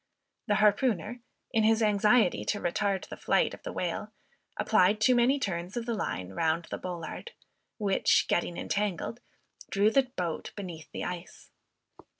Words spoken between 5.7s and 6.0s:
of the